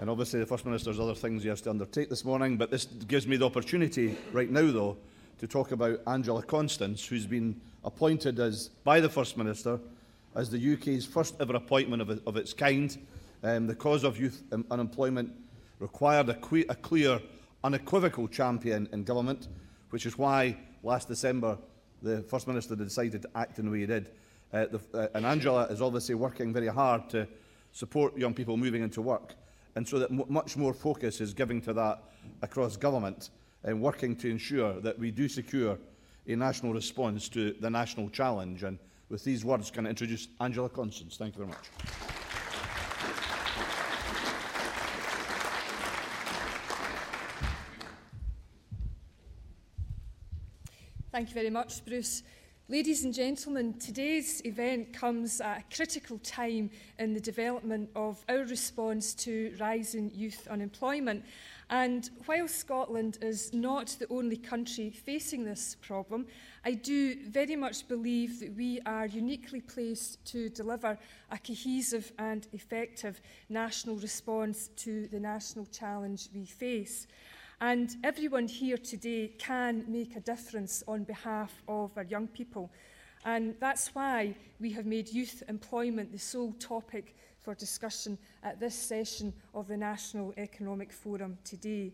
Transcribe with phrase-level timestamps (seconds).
[0.00, 2.86] And obviously the First Minister's other things he has to undertake this morning, but this
[2.86, 4.96] gives me the opportunity right now, though,
[5.38, 9.78] to talk about Angela Constance, who's been appointed as by the First Minister
[10.34, 12.96] as the UK's first ever appointment of, of its kind.
[13.42, 15.34] Um, the cause of youth um, unemployment
[15.80, 17.20] required a, que a clear,
[17.62, 19.48] unequivocal champion in government,
[19.90, 21.58] which is why last December
[22.00, 24.08] the First Minister decided to act in the way he did.
[24.50, 27.28] Uh, the, uh, and Angela is obviously working very hard to
[27.72, 29.34] support young people moving into work
[29.80, 32.02] and so that much more focus is given to that
[32.42, 33.30] across government
[33.64, 35.78] and working to ensure that we do secure
[36.28, 38.62] a national response to the national challenge.
[38.62, 41.16] And with these words, can I introduce Angela Constance.
[41.16, 41.70] Thank you very much.
[51.10, 52.22] Thank you very much, Bruce.
[52.70, 56.70] Ladies and gentlemen, today's event comes at a critical time
[57.00, 61.24] in the development of our response to rising youth unemployment.
[61.68, 66.28] And while Scotland is not the only country facing this problem,
[66.64, 70.96] I do very much believe that we are uniquely placed to deliver
[71.32, 77.08] a cohesive and effective national response to the national challenge we face.
[77.62, 82.70] And everyone here today can make a difference on behalf of our young people.
[83.26, 88.74] And that's why we have made youth employment the sole topic for discussion at this
[88.74, 91.92] session of the National Economic Forum today.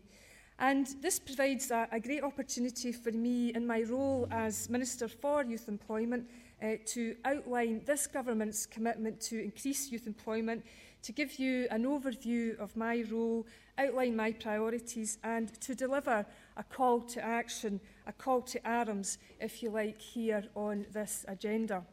[0.57, 5.43] And this provides a, a great opportunity for me in my role as Minister for
[5.43, 6.29] Youth Employment
[6.63, 10.63] uh, to outline this government's commitment to increase youth employment
[11.03, 13.45] to give you an overview of my role
[13.77, 16.25] outline my priorities and to deliver
[16.57, 21.83] a call to action, a call to arms, if you like, here on this agenda.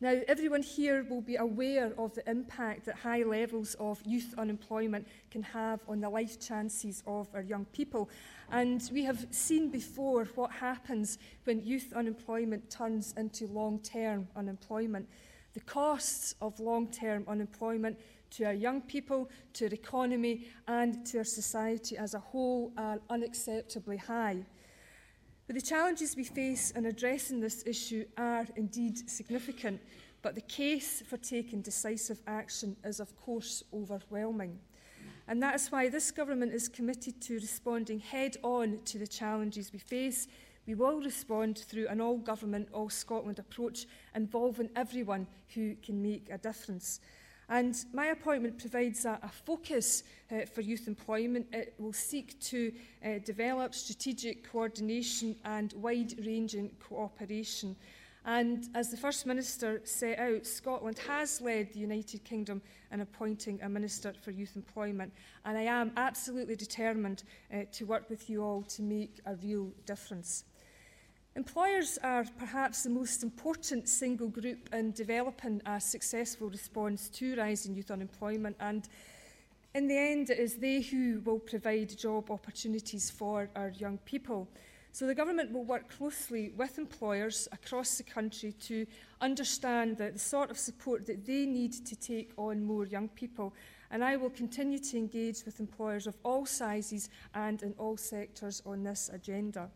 [0.00, 5.06] Now, everyone here will be aware of the impact that high levels of youth unemployment
[5.30, 8.10] can have on the life chances of our young people.
[8.50, 15.08] And we have seen before what happens when youth unemployment turns into long-term unemployment.
[15.54, 17.98] The costs of long-term unemployment
[18.36, 22.98] to our young people, to our economy and to our society as a whole are
[23.10, 24.38] unacceptably high.
[25.46, 29.80] But the challenges we face in addressing this issue are indeed significant,
[30.22, 34.58] but the case for taking decisive action is of course overwhelming.
[35.28, 39.72] And that is why this government is committed to responding head on to the challenges
[39.72, 40.28] we face.
[40.66, 47.00] We will respond through an all-government, all-Scotland approach involving everyone who can make a difference.
[47.48, 51.46] And my appointment provides a, a focus uh, for youth employment.
[51.52, 52.72] It will seek to
[53.04, 57.76] uh, develop strategic coordination and wide-ranging cooperation.
[58.26, 63.60] And as the First Minister set out, Scotland has led the United Kingdom in appointing
[63.62, 65.12] a Minister for Youth Employment.
[65.44, 69.70] And I am absolutely determined uh, to work with you all to make a real
[69.84, 70.44] difference.
[71.36, 77.74] Employers are perhaps the most important single group in developing a successful response to rising
[77.74, 78.88] youth unemployment and
[79.74, 84.46] in the end it is they who will provide job opportunities for our young people.
[84.92, 88.86] So the government will work closely with employers across the country to
[89.20, 93.52] understand the, the sort of support that they need to take on more young people
[93.90, 98.62] and I will continue to engage with employers of all sizes and in all sectors
[98.64, 99.68] on this agenda.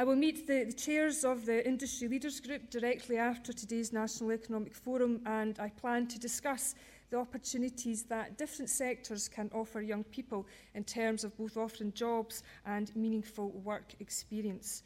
[0.00, 4.32] I will meet the, the chairs of the Industry Leaders Group directly after today's National
[4.32, 6.74] Economic Forum and I plan to discuss
[7.10, 12.44] the opportunities that different sectors can offer young people in terms of both offering jobs
[12.64, 14.84] and meaningful work experience.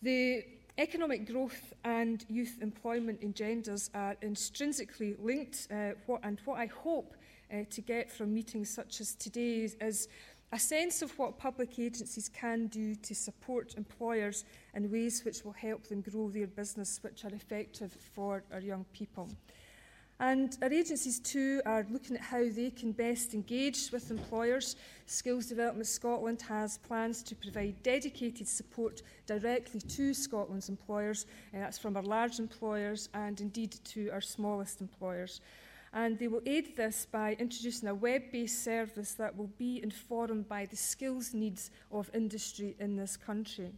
[0.00, 0.42] The
[0.78, 7.14] economic growth and youth employment agendas are intrinsically linked uh, what, and what I hope
[7.52, 10.08] uh, to get from meetings such as today's is
[10.54, 14.44] a sense of what public agencies can do to support employers
[14.74, 18.84] in ways which will help them grow their business, which are effective for our young
[18.92, 19.28] people.
[20.20, 24.76] And our agencies too are looking at how they can best engage with employers.
[25.06, 31.78] Skills Development Scotland has plans to provide dedicated support directly to Scotland's employers, and that's
[31.78, 35.40] from our large employers and indeed to our smallest employers
[35.94, 40.66] and they will aid this by introducing a web-based service that will be informed by
[40.66, 43.70] the skills needs of industry in this country.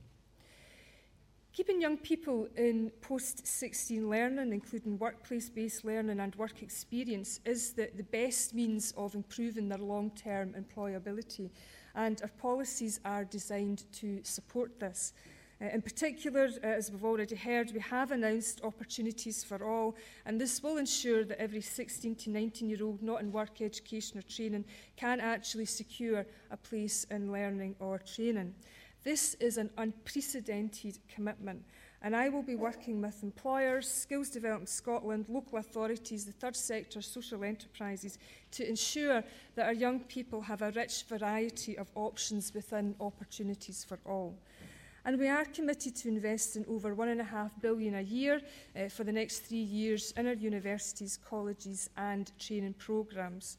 [1.53, 8.03] Keeping young people in post-16 learning, including workplace-based learning and work experience, is the, the
[8.03, 11.51] best means of improving their long-term employability,
[11.95, 15.13] and our policies are designed to support this.
[15.61, 20.39] Uh, in particular, uh, as we've already heard, we have announced opportunities for all, and
[20.39, 24.23] this will ensure that every 16 to 19 year old not in work, education or
[24.23, 24.67] training
[24.97, 28.55] can actually secure a place in learning or training.
[29.03, 31.65] This is an unprecedented commitment,
[32.03, 37.01] and I will be working with employers, Skills Development Scotland, local authorities, the third sector,
[37.01, 38.19] social enterprises
[38.51, 39.25] to ensure
[39.55, 44.37] that our young people have a rich variety of options within opportunities for all.
[45.07, 48.41] and we are committed to investing over £1.5 billion a year
[48.75, 53.59] uh, for the next three years in our universities, colleges and training programmes.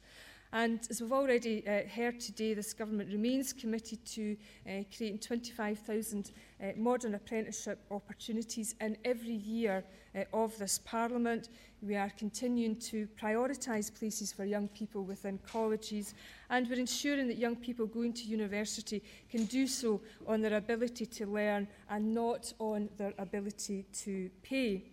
[0.53, 6.31] And as we've already uh, heard today, this government remains committed to uh, creating 25,000
[6.59, 9.83] uh, modern apprenticeship opportunities in every year
[10.15, 11.49] uh, of this Parliament.
[11.81, 16.13] We are continuing to prioritise places for young people within colleges
[16.49, 21.05] and we're ensuring that young people going to university can do so on their ability
[21.05, 24.85] to learn and not on their ability to pay.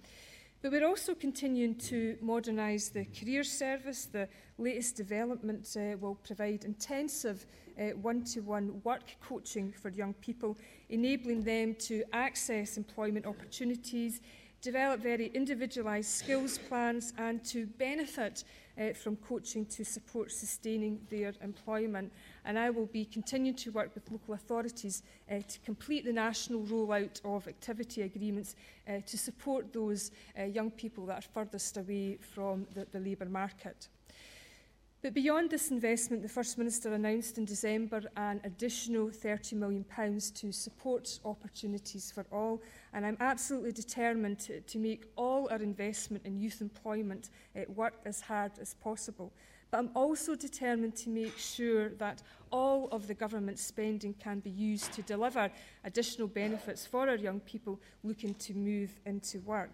[0.65, 4.07] But we're also continuing to modernise the career service.
[4.07, 4.27] The
[4.57, 7.45] latest development uh, will provide intensive
[7.79, 10.57] uh, one-to-one -one work coaching for young people,
[10.89, 14.23] enabling them to access employment opportunities,
[14.63, 18.45] develop very individualised skills plans and to benefit
[18.79, 22.13] uh, from coaching to support sustaining their employment.
[22.45, 26.63] And I will be continuing to work with local authorities uh, to complete the national
[26.63, 28.57] rollout of activity agreements
[28.89, 33.27] uh, to support those uh, young people that are furthest away from the, the labour
[33.27, 33.89] market.
[35.05, 39.85] But beyond this investment, the First Minister announced in December an additional £30 million
[40.37, 42.63] to support opportunities for all.
[42.95, 47.97] And I'm absolutely determined to, to make all our investment in youth employment uh, work
[48.07, 49.31] as hard as possible.
[49.71, 54.49] But I'm also determined to make sure that all of the government spending can be
[54.49, 55.51] used to deliver
[55.85, 59.69] additional benefits for our young people looking to move into work.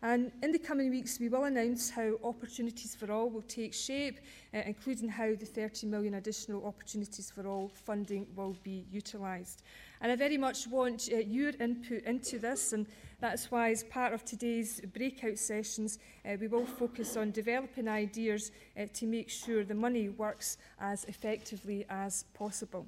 [0.00, 4.20] And in the coming weeks, we will announce how Opportunities for All will take shape,
[4.54, 9.64] uh, including how the 30 million additional Opportunities for All funding will be utilised.
[10.00, 12.86] And I very much want uh, your input into this, and
[13.20, 18.52] that's why, as part of today's breakout sessions, uh, we will focus on developing ideas
[18.78, 22.86] uh, to make sure the money works as effectively as possible.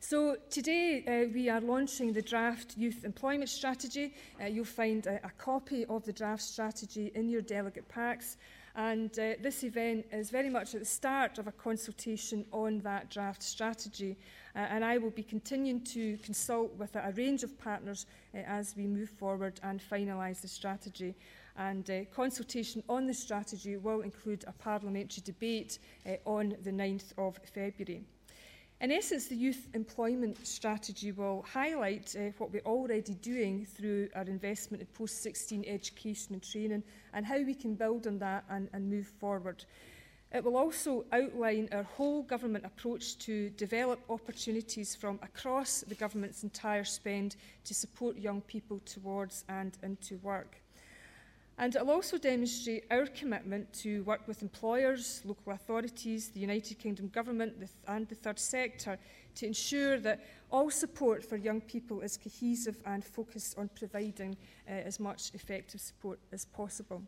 [0.00, 4.14] So today uh, we are launching the draft youth employment strategy.
[4.40, 8.36] Uh, you'll find a, a copy of the draft strategy in your delegate packs.
[8.76, 13.10] And uh, this event is very much at the start of a consultation on that
[13.10, 14.16] draft strategy.
[14.54, 18.76] Uh, and I will be continuing to consult with a, range of partners uh, as
[18.76, 21.16] we move forward and finalise the strategy.
[21.56, 27.18] And uh, consultation on the strategy will include a parliamentary debate uh, on the 9th
[27.18, 28.04] of February.
[28.80, 34.22] In essence, the youth employment strategy will highlight uh, what we're already doing through our
[34.22, 38.88] investment in post-16 education and training and how we can build on that and, and
[38.88, 39.64] move forward.
[40.30, 46.44] It will also outline our whole government approach to develop opportunities from across the government's
[46.44, 47.34] entire spend
[47.64, 50.60] to support young people towards and into work.
[51.60, 56.78] And it will also demonstrate our commitment to work with employers, local authorities, the United
[56.78, 57.52] Kingdom Government
[57.88, 58.96] and the third sector
[59.34, 64.36] to ensure that all support for young people is cohesive and focused on providing
[64.68, 67.02] uh, as much effective support as possible.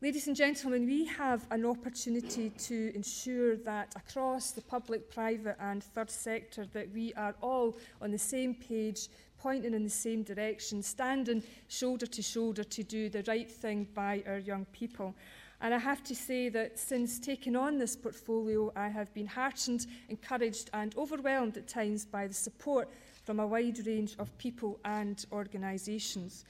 [0.00, 5.82] Ladies and gentlemen, we have an opportunity to ensure that across the public, private and
[5.82, 9.08] third sector that we are all on the same page
[9.44, 14.22] pointing in the same direction, standing shoulder to shoulder to do the right thing by
[14.26, 15.14] our young people.
[15.60, 19.86] And I have to say that since taking on this portfolio, I have been heartened,
[20.08, 22.88] encouraged and overwhelmed at times by the support
[23.22, 26.46] from a wide range of people and organisations.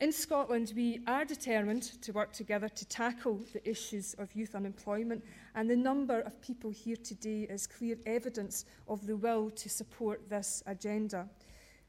[0.00, 5.24] In Scotland, we are determined to work together to tackle the issues of youth unemployment,
[5.54, 10.28] and the number of people here today is clear evidence of the will to support
[10.28, 11.26] this agenda.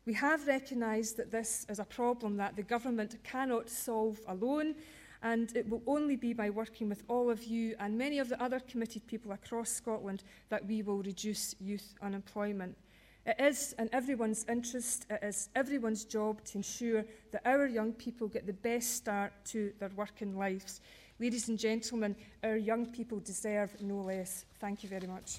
[0.07, 4.75] We have recognised that this is a problem that the government cannot solve alone
[5.21, 8.41] and it will only be by working with all of you and many of the
[8.41, 12.77] other committed people across Scotland that we will reduce youth unemployment.
[13.25, 18.29] It is in everyone's interest, it is everyone's job to ensure that our young people
[18.29, 20.79] get the best start to their working lives.
[21.19, 24.45] Ladies and gentlemen, our young people deserve no less.
[24.61, 25.37] Thank you very much.